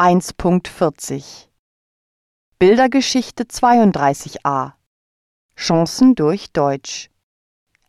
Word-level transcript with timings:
1.40 0.00 1.48
Bildergeschichte 2.58 3.44
32a 3.44 4.72
Chancen 5.54 6.14
durch 6.14 6.52
Deutsch. 6.52 7.10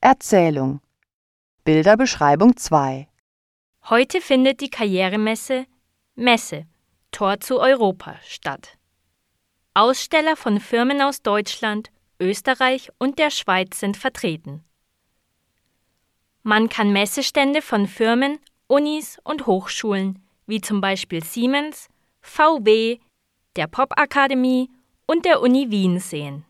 Erzählung. 0.00 0.80
Bilderbeschreibung 1.62 2.56
2 2.56 3.06
Heute 3.90 4.20
findet 4.20 4.60
die 4.60 4.70
Karrieremesse 4.70 5.66
Messe 6.16 6.66
Tor 7.12 7.38
zu 7.38 7.60
Europa 7.60 8.16
statt. 8.26 8.76
Aussteller 9.74 10.34
von 10.34 10.58
Firmen 10.58 11.00
aus 11.02 11.22
Deutschland, 11.22 11.92
Österreich 12.18 12.90
und 12.98 13.20
der 13.20 13.30
Schweiz 13.30 13.78
sind 13.78 13.96
vertreten. 13.96 14.64
Man 16.42 16.68
kann 16.68 16.92
Messestände 16.92 17.62
von 17.62 17.86
Firmen, 17.86 18.40
Unis 18.66 19.20
und 19.22 19.46
Hochschulen 19.46 20.18
wie 20.50 20.60
zum 20.60 20.80
Beispiel 20.80 21.22
Siemens, 21.22 21.88
VW, 22.20 22.98
der 23.56 23.66
Popakademie 23.66 24.70
und 25.06 25.24
der 25.24 25.40
Uni 25.40 25.70
Wien 25.70 25.98
sehen. 25.98 26.44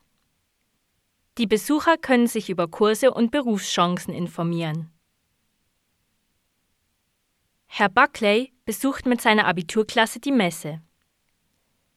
Die 1.38 1.46
Besucher 1.46 1.96
können 1.96 2.26
sich 2.26 2.50
über 2.50 2.68
Kurse 2.68 3.12
und 3.12 3.30
Berufschancen 3.30 4.12
informieren. 4.12 4.90
Herr 7.66 7.88
Buckley 7.88 8.52
besucht 8.64 9.06
mit 9.06 9.20
seiner 9.20 9.46
Abiturklasse 9.46 10.20
die 10.20 10.32
Messe. 10.32 10.82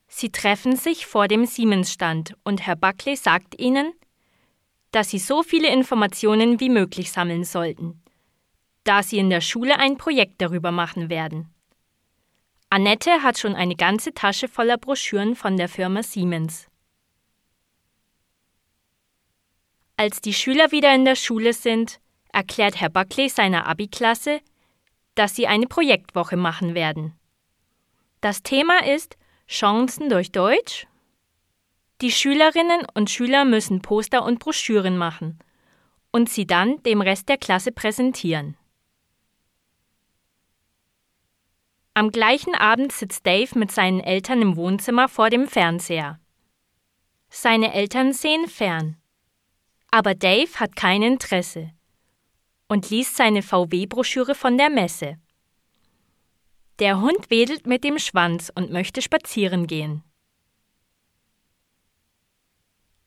Sie 0.07 0.31
treffen 0.31 0.75
sich 0.75 1.07
vor 1.07 1.27
dem 1.27 1.45
Siemens-Stand 1.45 2.35
und 2.43 2.65
Herr 2.65 2.75
Buckley 2.75 3.15
sagt 3.15 3.59
ihnen, 3.59 3.93
dass 4.91 5.09
sie 5.09 5.19
so 5.19 5.41
viele 5.41 5.73
Informationen 5.73 6.59
wie 6.59 6.69
möglich 6.69 7.11
sammeln 7.11 7.43
sollten, 7.43 8.01
da 8.83 9.01
sie 9.01 9.17
in 9.17 9.31
der 9.31 9.41
Schule 9.41 9.79
ein 9.79 9.97
Projekt 9.97 10.41
darüber 10.41 10.71
machen 10.71 11.09
werden. 11.09 11.52
Annette 12.73 13.21
hat 13.21 13.37
schon 13.37 13.53
eine 13.53 13.75
ganze 13.75 14.15
Tasche 14.15 14.47
voller 14.47 14.79
Broschüren 14.79 15.35
von 15.35 15.57
der 15.57 15.69
Firma 15.69 16.01
Siemens. 16.01 16.67
Als 19.95 20.21
die 20.21 20.33
Schüler 20.33 20.71
wieder 20.71 20.91
in 20.95 21.05
der 21.05 21.15
Schule 21.15 21.53
sind, 21.53 21.99
erklärt 22.31 22.81
Herr 22.81 22.89
Buckley 22.89 23.29
seiner 23.29 23.67
Abi-Klasse, 23.67 24.41
dass 25.13 25.35
sie 25.35 25.45
eine 25.45 25.67
Projektwoche 25.67 26.35
machen 26.35 26.73
werden. 26.73 27.13
Das 28.21 28.41
Thema 28.41 28.83
ist 28.83 29.17
Chancen 29.47 30.09
durch 30.09 30.31
Deutsch. 30.31 30.87
Die 32.01 32.11
Schülerinnen 32.11 32.87
und 32.95 33.11
Schüler 33.11 33.45
müssen 33.45 33.83
Poster 33.83 34.25
und 34.25 34.39
Broschüren 34.39 34.97
machen 34.97 35.37
und 36.11 36.27
sie 36.27 36.47
dann 36.47 36.81
dem 36.81 37.01
Rest 37.01 37.29
der 37.29 37.37
Klasse 37.37 37.71
präsentieren. 37.71 38.57
Am 41.95 42.09
gleichen 42.09 42.55
Abend 42.55 42.91
sitzt 42.91 43.23
Dave 43.27 43.57
mit 43.57 43.71
seinen 43.71 43.99
Eltern 43.99 44.41
im 44.41 44.55
Wohnzimmer 44.55 45.07
vor 45.07 45.29
dem 45.29 45.47
Fernseher. 45.47 46.19
Seine 47.29 47.71
Eltern 47.71 48.13
sehen 48.13 48.47
fern. 48.47 48.97
Aber 49.91 50.15
Dave 50.15 50.55
hat 50.55 50.75
kein 50.75 51.03
Interesse 51.03 51.71
und 52.67 52.89
liest 52.89 53.15
seine 53.15 53.43
VW-Broschüre 53.43 54.33
von 54.33 54.57
der 54.57 54.71
Messe. 54.71 55.19
Der 56.79 56.99
Hund 56.99 57.29
wedelt 57.29 57.67
mit 57.67 57.83
dem 57.83 57.99
Schwanz 57.99 58.51
und 58.55 58.71
möchte 58.71 59.03
spazieren 59.03 59.67
gehen. 59.67 60.03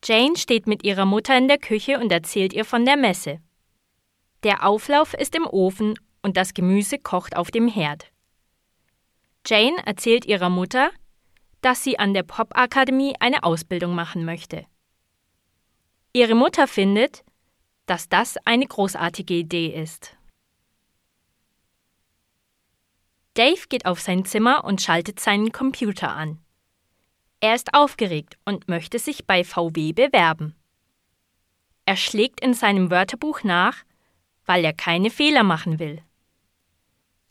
Jane 0.04 0.36
steht 0.36 0.68
mit 0.68 0.84
ihrer 0.84 1.06
Mutter 1.06 1.36
in 1.36 1.48
der 1.48 1.58
Küche 1.58 1.98
und 1.98 2.12
erzählt 2.12 2.52
ihr 2.52 2.64
von 2.64 2.84
der 2.84 2.96
Messe. 2.96 3.40
Der 4.44 4.64
Auflauf 4.64 5.14
ist 5.14 5.34
im 5.34 5.44
Ofen 5.48 5.98
und 6.22 6.36
das 6.36 6.54
Gemüse 6.54 7.00
kocht 7.00 7.36
auf 7.36 7.50
dem 7.50 7.66
Herd. 7.66 8.12
Jane 9.46 9.86
erzählt 9.86 10.24
ihrer 10.24 10.50
Mutter, 10.50 10.90
dass 11.60 11.84
sie 11.84 11.98
an 11.98 12.14
der 12.14 12.24
Popakademie 12.24 13.14
eine 13.20 13.44
Ausbildung 13.44 13.94
machen 13.94 14.24
möchte. 14.24 14.66
Ihre 16.12 16.34
Mutter 16.34 16.66
findet, 16.66 17.24
dass 17.86 18.08
das 18.08 18.36
eine 18.44 18.66
großartige 18.66 19.34
Idee 19.34 19.68
ist. 19.68 20.16
Dave 23.34 23.68
geht 23.68 23.84
auf 23.86 24.00
sein 24.00 24.24
Zimmer 24.24 24.64
und 24.64 24.80
schaltet 24.80 25.20
seinen 25.20 25.52
Computer 25.52 26.10
an. 26.10 26.40
Er 27.40 27.54
ist 27.54 27.74
aufgeregt 27.74 28.38
und 28.44 28.66
möchte 28.66 28.98
sich 28.98 29.26
bei 29.26 29.44
VW 29.44 29.92
bewerben. 29.92 30.56
Er 31.84 31.96
schlägt 31.96 32.40
in 32.40 32.54
seinem 32.54 32.90
Wörterbuch 32.90 33.44
nach, 33.44 33.84
weil 34.46 34.64
er 34.64 34.72
keine 34.72 35.10
Fehler 35.10 35.42
machen 35.42 35.78
will. 35.78 36.02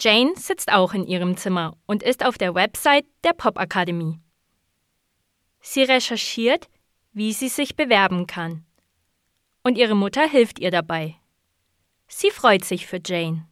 Jane 0.05 0.35
sitzt 0.35 0.71
auch 0.71 0.93
in 0.93 1.03
ihrem 1.07 1.35
Zimmer 1.35 1.75
und 1.87 2.03
ist 2.03 2.23
auf 2.23 2.37
der 2.37 2.53
Website 2.53 3.07
der 3.23 3.33
Popakademie. 3.33 4.19
Sie 5.61 5.81
recherchiert, 5.81 6.69
wie 7.11 7.33
sie 7.33 7.47
sich 7.47 7.75
bewerben 7.75 8.27
kann. 8.27 8.67
Und 9.63 9.79
ihre 9.79 9.95
Mutter 9.95 10.29
hilft 10.29 10.59
ihr 10.59 10.69
dabei. 10.69 11.15
Sie 12.07 12.29
freut 12.29 12.63
sich 12.63 12.85
für 12.85 12.99
Jane. 13.03 13.47